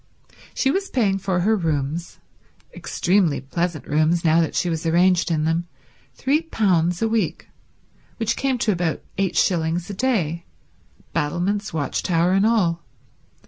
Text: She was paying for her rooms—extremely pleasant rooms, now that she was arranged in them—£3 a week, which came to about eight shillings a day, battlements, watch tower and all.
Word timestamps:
She 0.55 0.71
was 0.71 0.89
paying 0.89 1.19
for 1.19 1.41
her 1.41 1.55
rooms—extremely 1.55 3.39
pleasant 3.39 3.85
rooms, 3.87 4.25
now 4.25 4.41
that 4.41 4.55
she 4.55 4.67
was 4.67 4.83
arranged 4.83 5.29
in 5.29 5.43
them—£3 5.43 7.01
a 7.03 7.07
week, 7.07 7.49
which 8.17 8.35
came 8.35 8.57
to 8.57 8.71
about 8.71 9.03
eight 9.19 9.37
shillings 9.37 9.87
a 9.91 9.93
day, 9.93 10.45
battlements, 11.13 11.71
watch 11.71 12.01
tower 12.01 12.31
and 12.31 12.47
all. 12.47 12.81